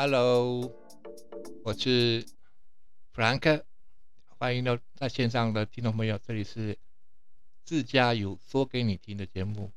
[0.00, 0.72] Hello，
[1.64, 2.24] 我是
[3.10, 3.66] 弗兰克，
[4.38, 6.78] 欢迎到在线上的听众朋友，这里是
[7.64, 9.72] 自驾游说给你听的节目。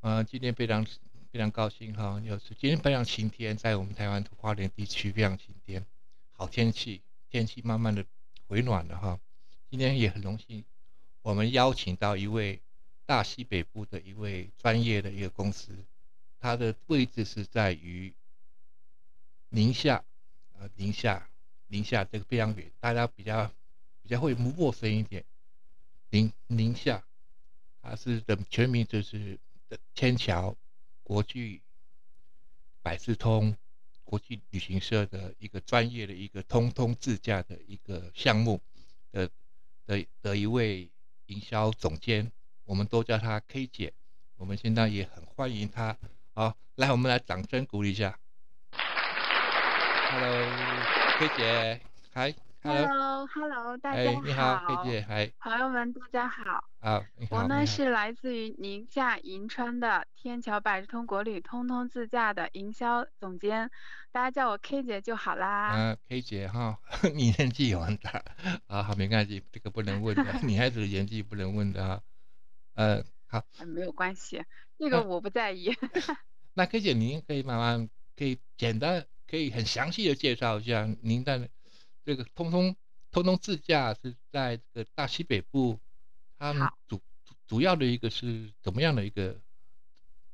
[0.00, 0.86] 嗯，今天非常
[1.30, 5.84] 非常高兴哈，又是今天非常晴天，在我们台湾花莲地区非常晴天，
[6.32, 8.02] 好天气，天气慢慢的
[8.46, 9.20] 回暖了哈。
[9.68, 10.64] 今天也很荣幸，
[11.20, 12.62] 我们邀请到一位
[13.04, 15.76] 大西北部的一位专业的一个公司，
[16.40, 18.14] 它的位置是在于。
[19.50, 20.04] 宁夏，
[20.58, 21.28] 呃，宁夏，
[21.68, 23.50] 宁夏这个非常远，大家比较
[24.02, 25.24] 比较会陌生一点。
[26.10, 27.02] 宁宁夏，
[27.82, 29.38] 它是的全名就是
[29.68, 30.56] 的天桥
[31.02, 31.60] 国际
[32.82, 33.56] 百事通
[34.04, 38.60] 国际旅行社的一个专业的一个通通自驾的一个项目
[39.12, 39.30] 的
[39.86, 40.90] 的的一位
[41.26, 42.30] 营销总监，
[42.64, 43.92] 我们都叫她 K 姐。
[44.36, 45.98] 我们现在也很欢迎她。
[46.32, 48.18] 好，来，我们来掌声鼓励一下。
[50.10, 51.80] Hello，K 姐，
[52.14, 63.70] 嗨，Hello，Hello，大家好，你好，K 姐，嗨，朋友们，大家好，啊，我呢是来自于宁夏银川的天桥百事通国旅通通自驾的营销总监，
[64.10, 65.74] 大家叫我 K 姐就好啦。
[65.76, 66.78] 嗯，K 姐哈，
[67.14, 68.22] 你年纪有很大，
[68.66, 72.00] 啊，好，没关系，这个不能问的， 女孩子的年纪不能问的啊，
[72.76, 74.42] 呃，好，没有关系，
[74.78, 75.76] 这个我不在意。
[76.54, 79.04] 那 K 姐，您可以慢慢，可以简单。
[79.30, 81.50] 可以很详细的介绍一下您在
[82.04, 82.74] 这个通通
[83.10, 85.78] 通通自驾是在这个大西北部，
[86.38, 87.00] 他们主
[87.46, 89.38] 主要的一个是怎么样的一个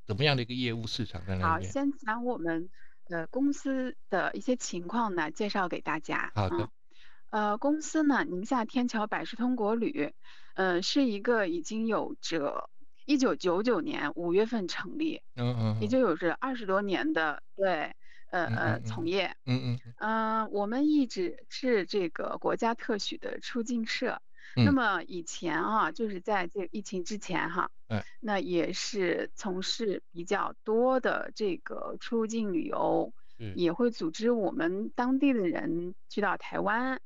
[0.07, 1.69] 怎么样的一个业务市场在那边？
[1.69, 2.69] 好，先讲我们
[3.07, 6.31] 的公司的一些情况呢介绍给大家。
[6.35, 6.71] 好的。
[7.31, 10.15] 呃，公司呢，宁夏天桥百事通国旅，
[10.55, 12.71] 呃，是一个已经有着
[13.07, 17.93] 一九九九年五月份成立，嗯嗯，也就有着二十多年的对。
[18.35, 24.21] 呃呃，从业，嗯嗯嗯，我们一直是这个国家特许的出境社。
[24.57, 27.71] 那么以前啊，就是在这疫情之前哈，
[28.21, 33.13] 那也是从事比较多的这个出境旅游，
[33.55, 37.01] 也会组织我们当地的人去到台湾，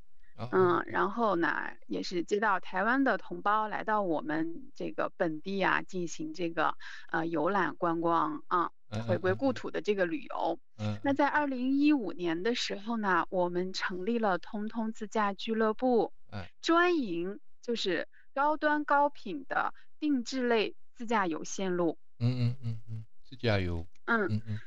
[0.50, 6.74] 嗯，然后呢，也是接到台湾的同胞来到我们这个本地啊，进行这个
[7.10, 8.70] 呃游览观光啊。
[9.06, 16.12] 回归故土的这个旅游，嗯，那在二零一五年的时候呢，我们成立了通通自驾俱乐部，
[16.60, 24.26] 专营就是高端高品的定制类自驾游线路，嗯嗯嗯嗯，自驾游，嗯。
[24.26, 24.60] 嗯嗯，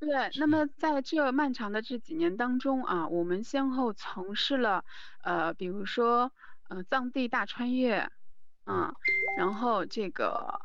[0.00, 4.84] 对，那么在这漫长的这几年当中啊，我们先后从事了，
[5.22, 6.32] 呃，比如说，
[6.68, 8.10] 呃，藏地大穿越，
[8.66, 8.94] 嗯，
[9.38, 10.60] 然后这个。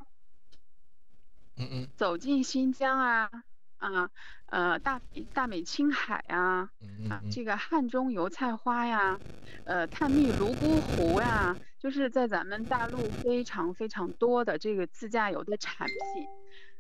[1.59, 3.29] 嗯嗯，走进新疆啊，
[3.77, 4.09] 啊，
[4.45, 5.01] 呃，大
[5.33, 6.71] 大美青海啊，
[7.09, 9.19] 啊，这个汉中油菜花呀，
[9.65, 15.95] 呃，探秘泸沽湖呀，就是在咱们大陆非常非常多的这个自驾游的产品。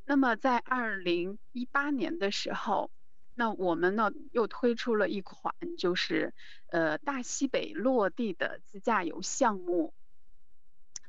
[0.05, 2.89] 那么在二零一八年的时候，
[3.35, 6.33] 那我们呢又推出了一款就是
[6.71, 9.93] 呃大西北落地的自驾游项目。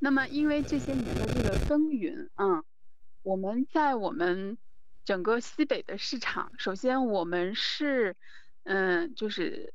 [0.01, 2.65] 那么因为这些年的这个耕耘，嗯。
[3.23, 4.57] 我们在我们
[5.05, 8.17] 整个西北的市场，首先我们是，
[8.65, 9.75] 嗯，就是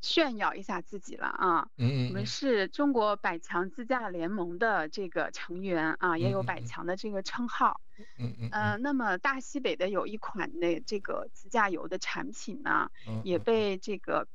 [0.00, 1.68] 炫耀一下自己了啊。
[1.76, 7.80] 嗯我们是中国百强自驾联盟的这个成员啊，也有百强的这个称号。
[8.18, 8.48] 嗯嗯。
[8.52, 12.90] 呃，那么大西北的有一款的这个自驾游的产品呢，
[13.24, 14.26] 也被这个。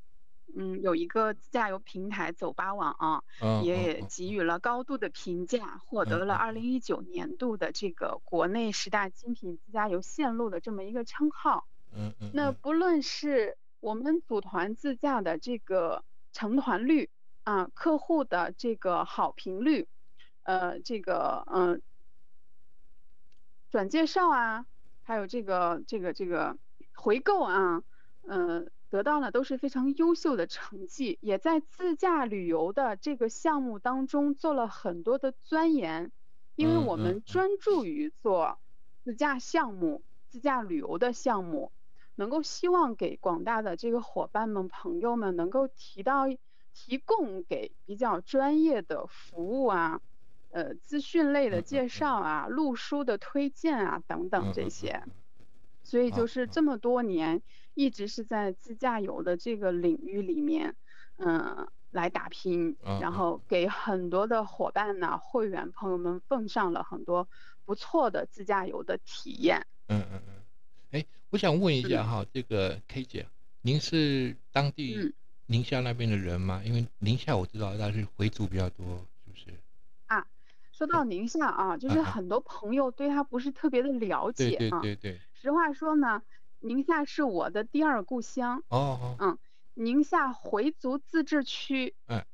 [0.58, 3.24] 嗯，有一个自驾游平台走吧网啊，
[3.64, 11.68] 也给予了高度的评价，获得了二零一九年度的这个国内十大精品自驾游线路的这么一个称号。
[11.94, 12.32] 嗯嗯。
[12.34, 17.10] 那不论是我们组团自驾的这个成团率
[17.44, 19.88] 啊，客户的这个好评率，
[20.44, 21.82] 呃，这个嗯，
[23.72, 24.66] 转介绍啊，
[25.04, 26.58] 还有这个这个这个
[26.94, 27.84] 回购啊，
[28.28, 28.70] 嗯。
[28.90, 36.12] 得到了都是非常优秀的成绩，也在自驾旅游的这个项目当中做了很多的钻研，
[36.56, 38.58] 因为我们专注于做
[39.04, 41.72] 自驾项目、自驾旅游的项目，
[42.16, 46.28] 能够希望给广大的这个伙伴们、朋友们能够提到
[46.74, 50.02] 提供给比较专业的服务啊，
[50.52, 55.04] 呃，资讯类的介绍啊、路书的推荐啊等等这些，
[55.86, 57.42] 所以就是这么多年。
[57.78, 60.78] 一直是在自驾游的这个领域里面，
[61.18, 67.28] 嗯，来打拼，然后给很多的伙伴呢、会员朋友们奉上了很多
[67.66, 69.68] 不错的自驾游的体验。
[69.88, 70.34] 嗯嗯嗯。
[70.92, 73.28] 哎，我想问一下哈，这个 K 姐，
[73.62, 75.14] 您是当地嗯
[75.48, 76.62] 宁夏那边的人吗？
[76.64, 79.54] 因为宁夏我知道那是回族比较多，是不是？
[80.06, 80.26] 啊，
[80.72, 84.80] 说到宁夏啊，就是很多朋友对他不是特别的了对对解啊。
[84.80, 86.24] 对对，实话说呢，
[86.60, 88.64] 宁夏是我的第二故乡。
[88.70, 89.38] 哦哦，
[89.76, 92.26] 宁夏回族自治区，嗯，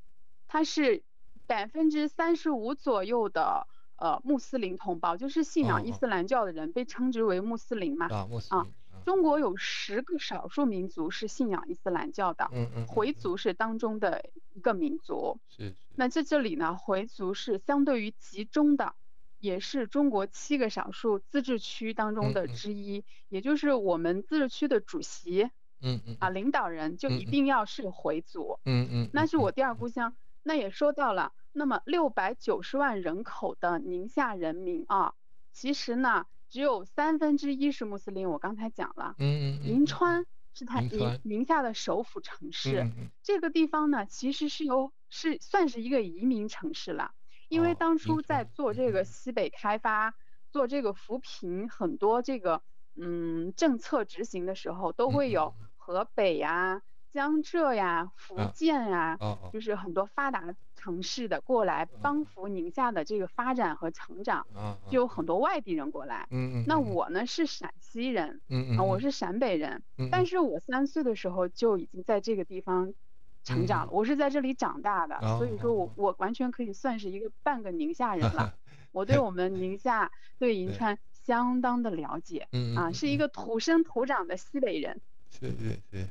[0.47, 1.03] 它是
[1.45, 3.67] 百分之三十五左右的
[3.97, 8.07] 呃穆斯林同胞，就是信仰伊斯兰教的人被称之为穆斯林嘛。
[8.09, 14.23] 啊，穆斯啊林，啊中国有十个少数民族是信仰伊斯兰教的，嗯嗯，回嗯族是当中的
[14.53, 15.37] 一个民族。
[15.49, 18.93] 是是，那在这里呢，回族是相对于集中的，
[19.41, 25.49] 也是中国七个少数自治区当中的嗯嗯之一，也就是我们自治区的主席
[25.81, 28.59] 嗯嗯啊，领导人就一定要是回族。
[28.65, 30.15] 嗯嗯，那是我嗯第二故乡。
[30.43, 35.13] 那也说到了，那么六百九十万人口的宁夏人民啊，
[35.51, 38.29] 其实呢，只有三分之一是穆斯林。
[38.29, 42.89] 我刚才讲了，嗯嗯，银川是它宁宁夏的首府城市。
[43.23, 47.11] 这个地方呢，其实是由是算是一个移民城市了，
[47.51, 49.01] 因为当初在做这个。
[49.01, 50.15] 嗯西北开发、
[50.51, 52.61] 做这个扶贫很多这个
[52.95, 55.67] 嗯政策执行的时候，都会有嗯。
[55.77, 59.17] 河北呀、江浙呀、福啊建呀，
[59.51, 59.59] 就。
[59.59, 62.47] 是很多发达城市的过来帮扶。
[62.47, 66.27] 宁夏的这个发展和成长，啊，就有很多外地人过来。
[66.31, 72.93] 嗯嗯，那我呢是陕西人嗯嗯啊，我是陕北人，但是我三岁的时候就已经在这个地方
[73.43, 78.53] 成长了，我是在这里长大的，所以说我我完全可以算是一个半个宁夏人了。
[78.91, 84.99] 我对我们宁夏 对银川相当的了解，嗯啊，是一个土生土长的西北人。
[85.39, 86.09] 是是是，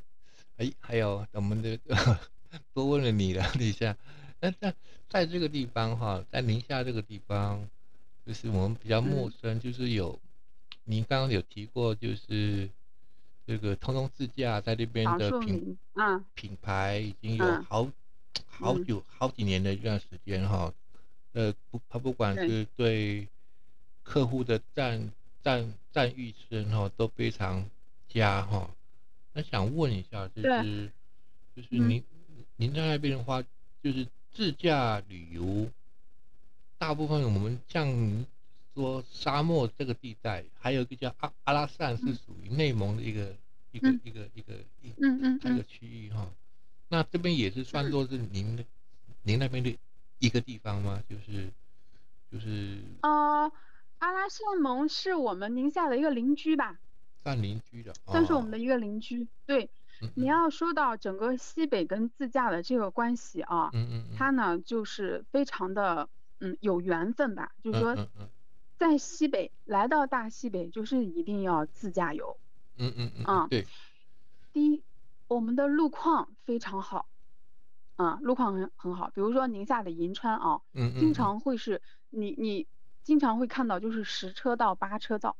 [0.57, 1.77] 哎，还有我们的
[2.73, 3.95] 多问了你了一下，
[4.39, 4.73] 那在
[5.07, 7.69] 在这个地方哈，在宁夏这个地方，
[8.25, 10.19] 就是我们比较陌生，就是有
[10.85, 12.67] 您刚刚有提过，就是
[13.51, 15.77] 这个通通自驾在那边的品
[16.33, 17.91] 品牌已经有嗯好
[18.45, 18.85] 好嗯。
[18.85, 20.73] 久好几年的一段时间哈，
[21.33, 23.27] 呃不，他不管是对
[24.03, 25.11] 客户的赞
[25.43, 27.69] 赞赞誉声哈都非常
[28.07, 28.69] 佳哈。
[29.33, 30.89] 那想问一下，就是
[31.53, 31.89] 就是嗯。
[31.89, 32.03] 您
[32.55, 33.43] 您在那边的话，
[33.83, 35.69] 就是自驾旅游，
[36.77, 38.25] 大部分我们像您
[38.73, 43.35] 说沙漠这个地带，还有一个叫阿阿拉善是嗯属于内蒙的一个
[43.71, 46.27] 一个嗯一个一个一嗯嗯那个嗯，区域哈，
[46.89, 48.63] 那这边也是算作是您的
[49.23, 49.77] 您那边的
[50.19, 51.01] 一个地方吗？
[51.09, 51.51] 就是
[52.31, 53.51] 就是呃，
[53.99, 56.79] 阿拉善盟是我们宁夏的一个邻居吧，
[57.23, 59.27] 算邻居的，算是我们哦的一个邻居。
[59.45, 59.69] 对，
[60.01, 66.09] 嗯你要说到整个西北跟自驾的这个关系啊，嗯嗯嗯，它呢就是非常的
[66.39, 67.95] 嗯有缘分吧，就是说
[68.81, 72.35] 在西北来到大西北，就是一定要自驾游。
[72.77, 73.67] 嗯嗯嗯啊嗯，对，
[74.53, 74.81] 第一，
[75.27, 77.05] 我们的路况非常好，
[77.95, 79.11] 啊，路况很很好。
[79.13, 81.79] 比如说宁夏的银川啊，嗯嗯，经嗯常会是
[82.09, 82.65] 你你
[83.03, 85.37] 经常会看到就是十车道八车道，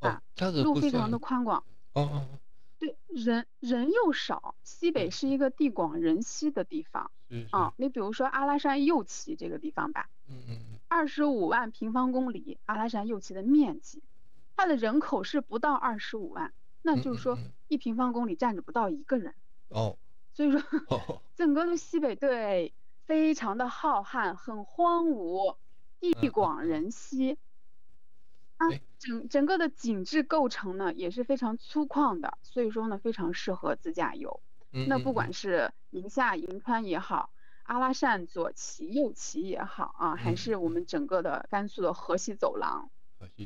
[0.00, 0.22] 哦啊，
[0.64, 1.62] 路非常的宽广。
[1.92, 2.38] 哦哦，哦
[2.80, 7.72] 对，人人又少，西北嗯是一个地广人稀的地方是是，啊。
[7.76, 14.00] 你比如说阿拉善右旗这个地方吧，嗯嗯嗯二十五万平方公里，阿拉善右旗的面积，
[14.54, 17.36] 它的人口是不到二十五万，那嗯就是说
[17.66, 19.34] 一平方公里站着不到一个人。
[19.70, 19.98] 哦
[20.32, 22.72] 所以说，哦， 整个的西北对
[23.06, 25.56] 非常的浩瀚，很荒芜，
[25.98, 27.38] 地广嗯人稀。
[28.56, 34.40] 啊哎，整整个的景致构成呢也是非常粗犷的，所以说呢非常适合自驾游。
[34.88, 37.30] 那不管是宁夏银川也好，
[37.64, 42.88] 阿拉善左旗右旗也好啊，还嗯是我们整个的甘肃的河西走廊，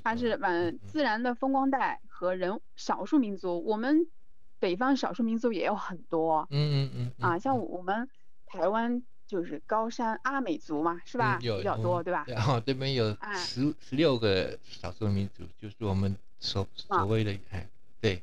[0.04, 4.06] 它是嗯自然的风光带和人少数民族，我们
[4.58, 6.46] 北方少数民族也有很多。
[6.50, 8.08] 嗯嗯嗯啊，像嗯我们
[8.46, 11.38] 台湾就是高山阿美族嘛，是嗯吧？
[11.40, 12.24] 有比较多，嗯对吧？
[12.26, 17.68] 然后这边有哎十十六个少数民族，就是我们所啊所谓的哎，
[18.00, 18.22] 对，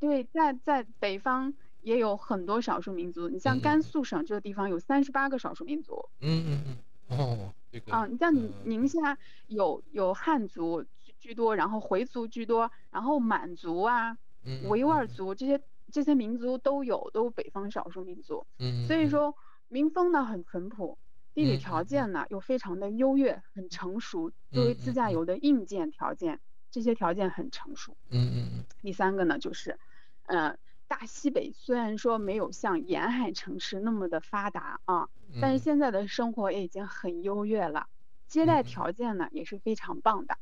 [0.00, 1.54] 对，在在北方
[1.84, 6.08] 也有很多少数民族，你像甘肃省这个地方有三十八个少数民族。
[6.20, 6.76] 嗯嗯
[7.10, 15.60] 嗯，哦，这个啊，你像宁夏有有汉族居居多，然后回族居多，然后满族啊、嗯维吾尔嗯族这些
[15.92, 18.46] 这些民族都有，都北方少数民族。
[18.58, 19.10] 嗯，所以嗯。
[19.10, 19.34] 说
[19.68, 20.96] 民风呢很淳朴，
[21.34, 21.84] 地理嗯条嗯。
[21.84, 24.32] 件呢又非常的优越，很成熟。
[24.50, 27.96] 作为自驾游的硬件条件，这些条件很成熟。
[28.10, 28.64] 嗯嗯嗯。
[28.80, 29.78] 第三个呢就是，
[30.26, 30.56] 呃，
[30.96, 37.88] 大西北虽然说没有像沿海城市那么的发达啊，嗯，但是现在的生活也已经很优越了，
[38.28, 40.38] 接待条件呢也是非常棒的。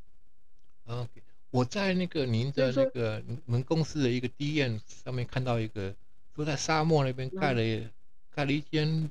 [0.84, 5.94] OK，我在那个您的那个你们公司的一个 D N 上面看到一个，
[6.36, 7.90] 说在沙漠那边盖嗯，了
[8.34, 9.10] 盖了一间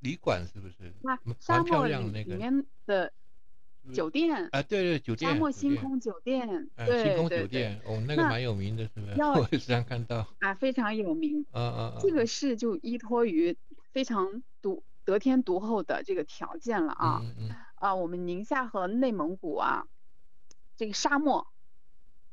[0.00, 0.92] 旅馆，是不是？
[1.00, 3.12] 那漂漠里里亮的那个？
[3.92, 9.14] 酒店，啊，对对，酒店沙，漠星空酒店，对，星空酒对对对，店，哦，那个蛮有名的，是不是？
[9.16, 11.44] 要 我也时常看到，啊非常有名。
[11.52, 13.56] 啊啊啊这个是就依托于
[13.92, 19.86] 非常独得天独厚的这个条件了啊嗯嗯啊，我们宁夏和内蒙古啊，
[20.76, 21.46] 这个沙漠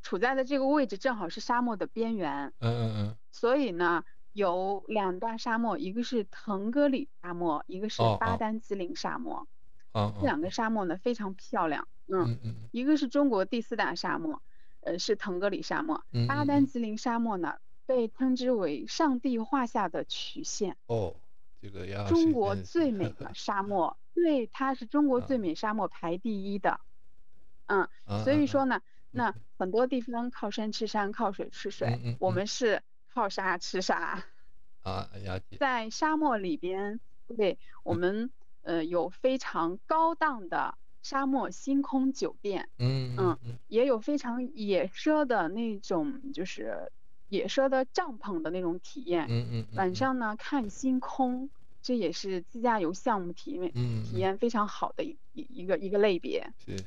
[0.02, 9.48] 处在的这个位置正好是沙漠的边缘，嗯嗯嗯，所以呢有两大沙漠，一个是腾格里沙漠，一个是巴丹吉林沙漠。
[9.94, 12.38] 这两个沙漠呢非常漂亮，嗯，
[12.72, 14.42] 一个是中国第四大沙漠，
[14.82, 20.76] 呃是腾格里沙漠，嗯巴丹吉林沙漠呢被称之为上帝画下的曲线。
[20.88, 21.16] 哦，
[21.62, 26.80] 这个要中国最，美的沙漠，对，它是中国最啊美沙漠排第一的，
[27.68, 27.88] 嗯，
[28.24, 28.82] 所以说呢，嗯
[29.12, 29.36] 那。
[29.56, 32.82] 很多地方靠山吃山，靠水吃水，我们是
[33.14, 34.22] 靠沙吃沙，
[34.82, 37.00] 啊，了解，在沙漠里边，
[37.38, 38.00] 对，我嗯。
[38.00, 38.32] 们
[38.64, 46.92] 呃有非常高档的沙漠星空酒店，嗯嗯，也有非常野奢的那种，就是
[47.30, 49.28] 野奢的帐篷的那种体验。
[49.30, 51.50] 嗯嗯晚上呢看星空，
[51.82, 53.72] 这也是自驾游项目体验
[54.04, 56.52] 体验非常好的一一一个一个类别。
[56.66, 56.86] 是是，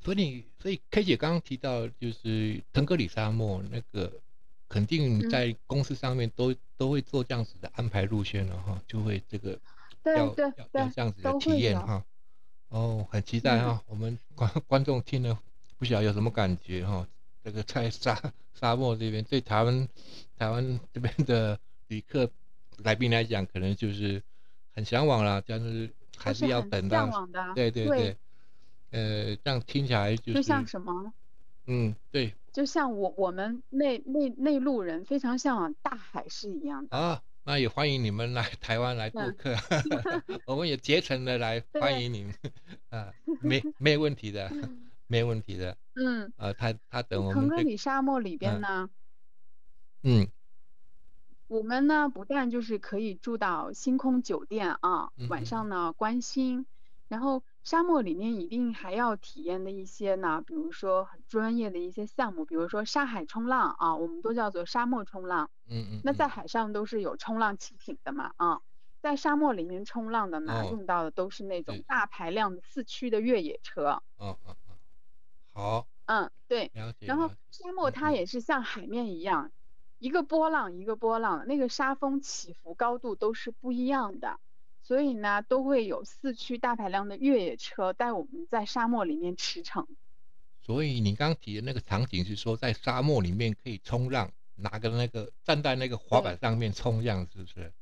[0.00, 4.12] 所以你所以 K 姐刚刚提到就是腾格里沙漠那个，
[4.68, 9.56] 肯定在公司上面都都会做这样子的安排路线了哈，就会这个
[10.02, 11.58] 对要对要这样子的体。
[11.58, 12.04] 验哈。
[12.68, 15.38] 哦，很期待嗯，哈，我们观 观众听了
[15.78, 17.06] 不晓得有什么感觉哈。
[17.44, 18.18] 这个在沙
[18.54, 19.88] 沙漠这边，对台湾
[20.38, 22.30] 台湾这边的旅客
[22.78, 24.22] 来宾来讲，可能就是
[24.74, 27.52] 很向往啦，但是还是要等到，向往的。
[27.54, 28.16] 对对对，对，
[28.90, 31.12] 呃，这样听起来就就像，什么？
[31.66, 36.96] 嗯，对就像我我们内内内陆人非常向往大海是一样的。
[36.96, 39.54] 啊，那也欢迎你们来 台湾来做嗯，客，
[40.46, 42.34] 我们也竭诚的来欢，迎你们，
[42.90, 44.50] 啊，没 没问题的，
[45.08, 48.90] 没问题的，嗯，呃，他他等我腾们腾，格里沙漠里边嗯呢，
[50.02, 50.28] 嗯。
[51.48, 56.64] 我们呢不但就是可以住到星空酒店啊，晚上呢观星，
[57.08, 65.50] 然后沙漠里面一定还要体验的一些呢，比如说很专业的一些项目，比如说沙海冲浪啊，我们都叫做沙漠冲浪。
[65.72, 68.60] 嗯嗯那在嗯，海上都是有冲浪汽艇的嘛啊，
[69.00, 74.02] 在沙漠里面冲浪的呢，哦，用到的都是那种，大排量的四驱的越野车。
[74.18, 74.76] 嗯嗯嗯，
[75.52, 76.70] 好，嗯，对。
[77.00, 79.50] 然后，沙漠它也是像海面一样，
[79.98, 84.38] 一个波浪一个波浪，那个沙峰起伏高度都是不一样的，
[84.82, 89.86] 所以呢，都会有四驱大排量的越野车带我们在沙漠里面驰骋。
[90.60, 94.30] 所以你刚刚提的那个场景是说在沙漠里面可以冲浪，
[94.62, 97.72] 拿个那个站在那个滑板，上面冲，这样是不是？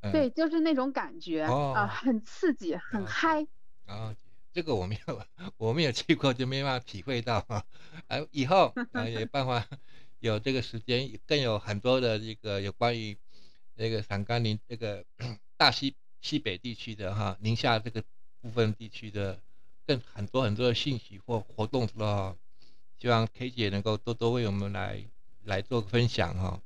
[0.00, 3.04] 嗯，对，就是那种感觉啊，哦，很刺激，很。
[3.06, 3.46] 嗨。
[3.86, 4.16] 啊，
[4.52, 5.22] 这个我没有，
[5.58, 7.66] 我没有去过，就没办法体会到哈。
[8.08, 9.66] 啊， 以后啊 也办法
[10.20, 13.18] 有这个时间，更有很多的这个有关于
[13.74, 15.04] 那个陕甘宁这个
[15.58, 18.02] 大西西北地区的哈，宁夏这个
[18.40, 19.38] 部分地区的，
[19.86, 22.36] 更很多很多的信息或活动的哈，
[23.00, 25.02] 希望 K 姐能够多多为我们来
[25.44, 26.60] 来做个分享哈。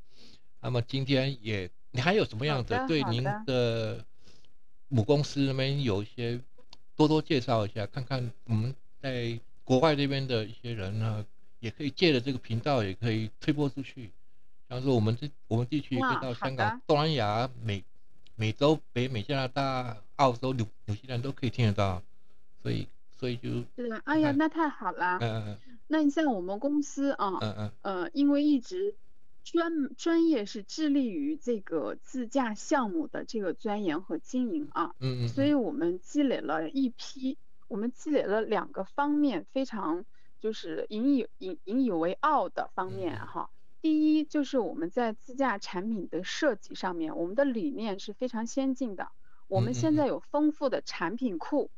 [0.61, 4.05] 那么今天也，你还有什么样的的，对您的。
[4.89, 6.41] 母公司那边有一些
[6.95, 11.25] 多多介绍一下，看看我们在国外这边的一些人呢，
[11.59, 14.13] 也可以借着这个频道，也可以推播出去。
[14.69, 17.83] 像是我们这我们地区也可以到香港、东南亚、美
[18.37, 22.01] 美洲、北美、加拿大、澳洲、纽纽西兰都可以听得到，
[22.63, 25.19] 所以所以就是的，哎呀，那太好了。
[25.19, 27.73] 嗯嗯那你像我们公司啊，嗯嗯。
[27.83, 28.97] 呃，因为一直
[29.43, 40.05] 专专业是致力于这个自驾项目的这个钻研和经营啊，嗯嗯所以嗯我们积累了一批，我们积累了两个方面非常
[40.41, 43.51] 就是引以引引以为傲的方面嗯哈。
[43.83, 49.11] 第一就是我们在自驾产品的设计上面，我们的理念是非常先进的，
[49.49, 49.97] 我嗯们现嗯。
[49.97, 51.71] 在有丰富的产品库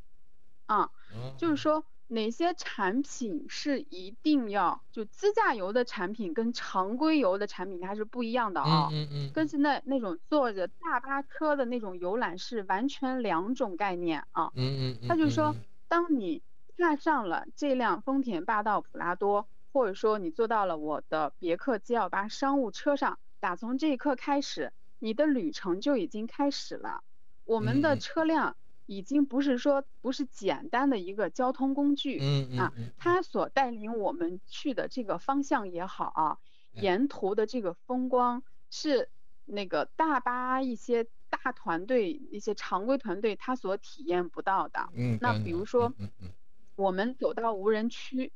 [0.67, 0.91] 啊。
[1.15, 14.53] 嗯，就是说哪些产品是一定要就自驾游的产品跟常规游的产品它是不一样的嗯啊，嗯嗯跟现在那种坐着大巴车的那种游览是完全两种概念啊。
[14.55, 15.57] 嗯嗯嗯他就说嗯，
[15.89, 16.43] 当你
[16.77, 27.03] 踏上了这辆丰田霸道普拉多，或者说你坐到了我的别克 GL8 商务车上，打从这一刻开始，你的旅程就已经开始了。
[27.45, 36.38] 我们的车辆已经不是说不是简单的一个交通工具啊，嗯嗯嗯，它所带领我们去的这个方向也好啊，
[36.73, 39.09] 沿途的这个风光是
[39.45, 44.88] 那个大巴一些大团队、一些常规团队他所体验不到的。
[44.95, 46.31] 嗯，那比如说嗯嗯，
[46.76, 48.31] 我们走到无人区，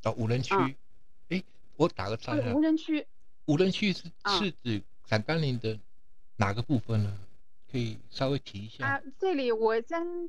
[0.00, 0.70] 到无人区啊，
[1.28, 1.42] 哎，
[1.76, 3.06] 我打个岔无，人区，
[3.44, 5.78] 无人区是啊是指陕甘宁的
[6.36, 7.18] 哪个部分呢？
[7.72, 8.86] 可以稍微提一下。
[8.86, 10.28] 啊，这里我先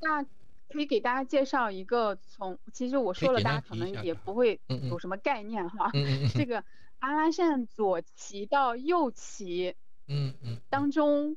[0.00, 0.24] 大
[0.68, 5.90] 可以给大家介绍一个从，其实我说了，大家可能也不会有什么概念哈。
[5.94, 6.64] 嗯嗯这个
[6.98, 9.76] 阿拉善左旗到右旗
[10.08, 10.58] 嗯嗯。
[10.68, 11.36] 当中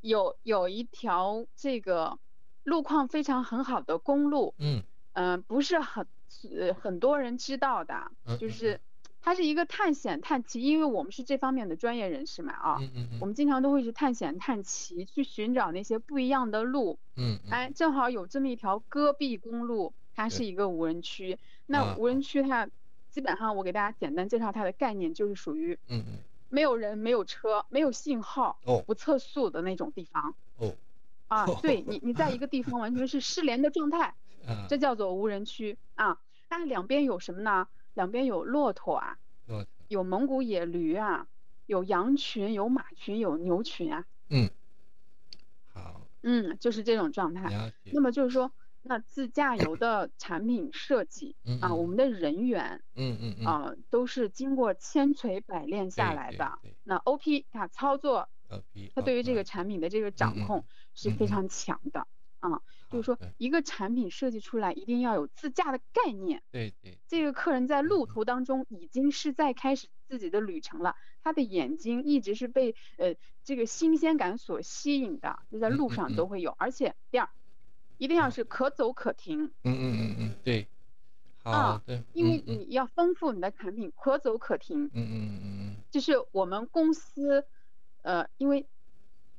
[0.00, 2.18] 有有一条这个
[2.64, 4.82] 路况非常很好的公路，嗯。
[5.14, 8.80] 嗯、不是很是很多人知道的，就是
[9.20, 16.98] 它是一个探险探奇，因为我们是这方面的专业人士嘛啊，嗯嗯我们经常都会去探险探奇，去寻找那些不一样的路。
[17.16, 21.32] 嗯嗯，哎，正好有这么一条戈壁公路，它是一个无人区。
[21.34, 21.38] 啊
[21.70, 22.66] 那无人区它
[23.10, 30.74] 基本上我给大家简单介绍它的概念，就是属于嗯嗯没有人、没有车、没有信号、哦不测速的那种地方哦
[31.26, 31.44] 啊。
[31.60, 34.14] 对你，你在一个地方完全是失联的状态，
[34.48, 36.16] 嗯，这叫做无人区啊。
[36.48, 37.68] 那两边有什么呢？
[37.98, 41.26] 两边有骆驼啊，我有蒙古野驴啊，
[41.66, 44.04] 有羊群、有马群、有牛群啊。
[44.30, 44.48] 嗯
[45.72, 47.72] 好嗯，就是这种状态。
[47.92, 48.00] 那。
[48.00, 48.52] 么就是说，
[48.82, 56.60] 那自驾游的产品设计啊，我们的人员嗯嗯嗯啊，都是经过千锤百炼下来的。
[56.62, 58.28] 对那 OP 啊操作
[58.94, 60.64] 它对于这个哦产品的这个掌控
[60.94, 62.06] 是非常强的啊。
[62.90, 66.42] 就是说，一个产品设计出来一定要有自驾的概念。
[66.50, 73.14] 对对，这个客人在路嗯途当中已经是在开始自己的旅程了，他的眼睛一直是被呃
[73.44, 76.54] 这个新鲜感所吸引的，就在路上都会有。
[76.58, 77.28] 而且第二，
[77.98, 80.66] 一定要是可走可停，嗯嗯嗯嗯对，
[81.42, 84.86] 好啊的，因为你要丰富你的产品，可走可停。
[84.86, 87.44] 嗯嗯嗯嗯，就是我们公司，
[88.02, 88.66] 呃，因为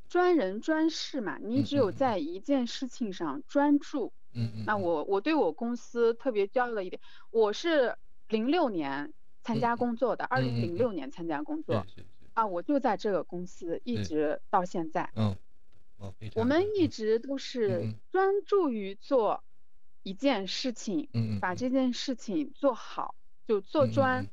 [0.10, 4.12] 专人专事嘛，你只有在一件事情上专注。
[4.34, 7.96] 嗯嗯，那嗯我我对我公司特别骄傲的一点，我是
[8.28, 15.10] 零六年参加嗯工作的，二零零六年参加工作是是是，啊，我就在这个公司一直到现在。
[16.36, 19.44] 我们一直都是嗯专注于做
[20.04, 21.10] 一件事情，
[21.42, 23.16] 把这件事情做好，
[23.48, 24.28] 就做专、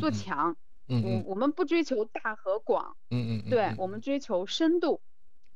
[0.00, 0.56] 做强。
[0.86, 1.02] 我嗯。
[1.04, 3.74] 嗯我们不追求大和广，嗯嗯，对嗯。
[3.78, 5.00] 我们追求深度。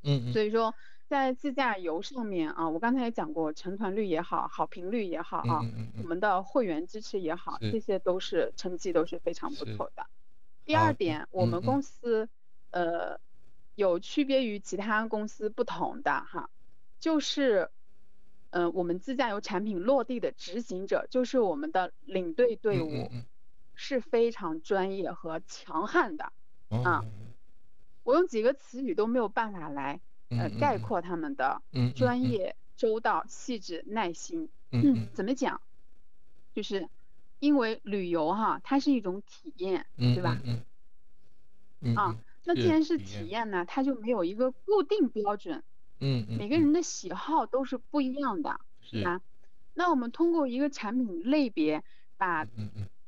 [0.02, 0.32] 嗯嗯。
[0.32, 0.74] 所以说，
[1.06, 5.60] 在自驾游上面啊，我刚才也讲过，成团率也好，好评率也好啊，
[6.02, 10.06] 我们的会员支持也好，这些都是成绩都是非常不错的。
[10.64, 12.28] 第二点，我们公司
[12.70, 13.18] 呃
[13.74, 16.48] 有区别于其他公司不同的哈，
[17.00, 17.70] 就是
[18.50, 23.24] 呃我们自驾游产品落地的执行者，就是我们的领队队嗯伍嗯嗯
[23.80, 26.24] 是非常专业和强悍的。
[26.68, 27.04] 啊哦
[28.02, 31.62] 我用几个词语都没有办法来呃概括他们的
[31.94, 34.48] 专业、周到、细致、耐心。
[34.70, 35.60] 嗯嗯怎么讲？
[36.54, 36.88] 就是
[37.38, 40.38] 因为旅游哈，它是一种体验，嗯对吧？
[40.44, 40.64] 嗯
[41.80, 45.62] 嗯啊嗯那既然是体体验呢，它就没有一个固定标准，
[46.00, 49.20] 嗯嗯每个人的喜好都是不一样的，是吧？
[49.74, 51.84] 那我们通过一个产品类别，
[52.16, 52.44] 把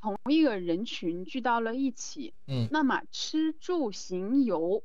[0.03, 2.69] 同一个人群聚到了一起，嗯。
[2.71, 4.83] 那么吃住行游，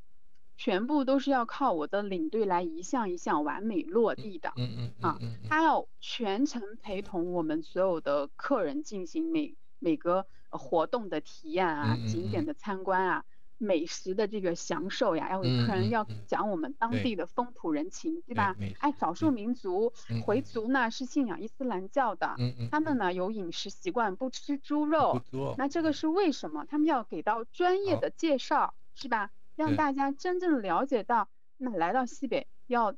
[0.55, 4.53] 全部都是要靠我的领队来一项一项完美落地的。
[4.55, 13.25] 嗯嗯啊他要全程陪同我们所有的客人进行每每个呃活动的体验啊，景点的参观啊，
[13.57, 18.75] 美食的这个享受呀，要给嗯客人要讲我们当地的风土人情，对对吧美？
[18.79, 19.93] 哎，少数嗯民族
[20.25, 22.35] 回族呢是信仰伊斯兰教的，
[22.71, 25.21] 他们呢有饮食习惯不吃猪肉，
[25.57, 26.65] 那这个是为什么？
[26.65, 29.31] 他们要给到专业的介绍，是吧？
[29.55, 32.95] 让大家真正了解到，那来到西北要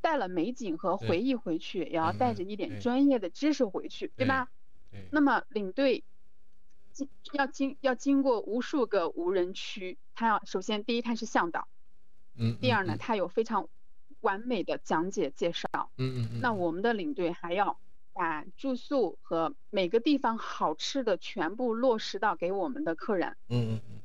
[0.00, 4.48] 带了美景和回忆回去，也要带着一点专业的知识回去，对吧？
[4.90, 6.02] 对那么领队
[6.92, 11.66] 经要经要经过无数个无人区，他要首先第一他是向导，
[12.36, 12.98] 嗯第二呢嗯。
[12.98, 13.68] 他有非常
[14.20, 17.78] 完美的讲解介绍，嗯嗯嗯那我们的领队还要
[18.12, 23.36] 把住宿和每个地方好吃的全部落实到给我们的客人。
[23.48, 23.98] 嗯嗯嗯。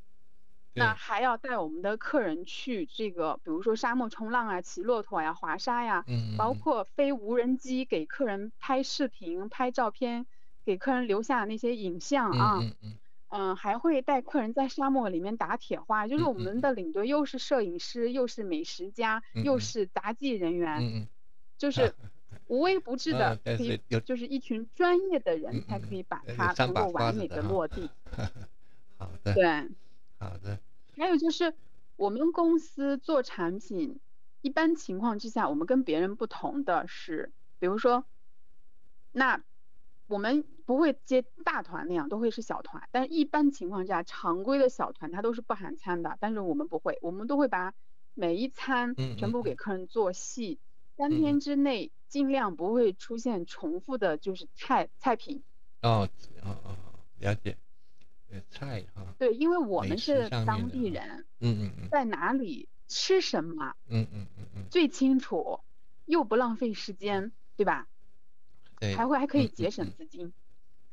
[0.73, 10.27] 那还要带我们的客人去这个，比如说沙漠冲浪啊、骑骆驼呀、滑沙呀，嗯包括飞无人机给客人拍视频、拍照片，
[10.67, 12.59] 给客人留下那些影像啊。
[12.61, 12.97] 嗯嗯
[13.29, 21.07] 嗯，还会带客人在沙漠里面打铁花，就是我们的领队又是摄影师，又是美食家，又是杂技人员。
[21.57, 21.93] 就是
[22.47, 27.89] 无微不至的可以就是一群专业的人嗯才可以把它能够完美的落 地。
[28.97, 29.45] 好的，对，
[30.19, 30.57] 好的，
[30.95, 31.53] 还有就是
[31.97, 33.99] 我们公司做产品，
[34.41, 38.05] 一般情况之下，我们跟别人不同的是，比如说，
[39.11, 39.41] 那
[40.07, 42.87] 我们不会接大团那样，都会是小团。
[42.91, 47.73] 但是一般情况下，常规的小团它都是不含餐的，但是我们不会，我们都会把
[48.13, 50.59] 每一餐全部给嗯客人做细，
[50.95, 55.43] 三嗯天之内尽量不会出现重复的，就是菜菜品。
[55.81, 56.09] 哦
[56.41, 56.75] 哦哦，
[57.19, 57.57] 了解，
[58.31, 63.75] 呃，菜哈，对，因为我们是当地人，嗯嗯嗯在哪里吃什么。
[63.89, 65.59] 嗯嗯嗯嗯，最清楚，
[66.05, 67.87] 又不浪费时间，对吧？
[68.79, 70.33] 对，还会还可以嗯节省资金。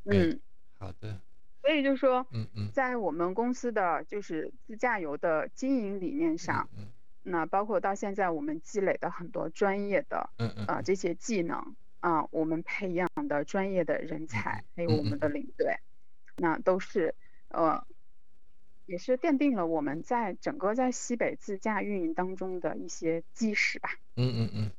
[0.05, 0.41] 对嗯，
[0.79, 1.21] 好的，
[1.63, 6.89] 所以就是说，嗯嗯在我们公司的就是自驾游的经营理念上，嗯
[7.23, 15.79] 那包括到现在我们积累的很多专业的嗯嗯呃这些技能啊、我们培养的专业的人才，还有我们的领队，
[16.37, 17.15] 那都是
[17.49, 17.87] 呃。
[18.87, 23.89] 也是奠定了我们在整个在西北自驾运营当中的一些基石吧。
[24.17, 24.71] 嗯嗯嗯，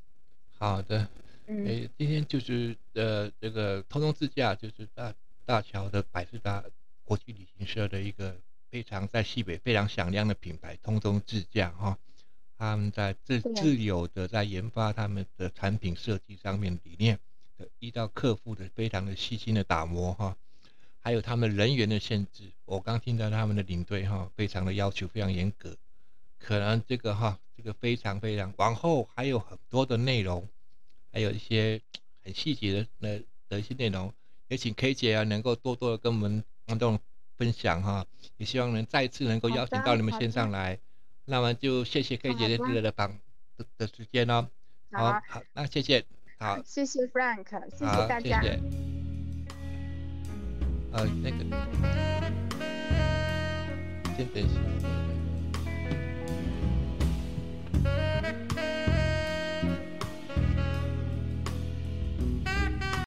[0.59, 1.09] 好的，
[1.47, 5.13] 嗯，诶，今天就是呃这个通通自驾就是大
[5.45, 6.63] 大桥的百事达
[7.03, 8.35] 国际旅行社的一个
[8.71, 11.97] 非常在西北非常响亮的品牌通通自驾哈、
[12.57, 17.19] 他们在自自有的在研发他们的产品设计上面理念
[17.57, 20.35] 的依照客户的非常的细心的打磨哈、
[20.99, 25.77] 还有他们人员的限制，我刚听到他们的领队哈、非常的要求非常严格，
[26.39, 30.49] 可能这个哈这个非常非常往后还有很多的内容。
[31.15, 31.79] 还有一些
[32.25, 34.13] 很细节的的的一些内容，
[34.49, 36.99] 也请 K 姐啊能够多多的跟我们观众
[37.37, 40.77] 分享哈，也希望能再次能够邀请到你们线上来，
[41.23, 43.17] 那么就谢谢 K 姐的热的这个的访
[43.55, 44.49] 的的时间哦，
[44.91, 46.03] 好好，好，那谢谢，
[46.37, 48.41] 好，谢谢 Frank，谢谢，大家。
[48.41, 48.59] 谢谢，
[50.91, 51.37] 呃，那个，
[54.17, 55.04] 先等一下。